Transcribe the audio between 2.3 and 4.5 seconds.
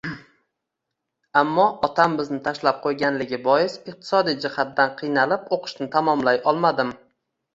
tashlab qo`yganligi bois iqtisodiy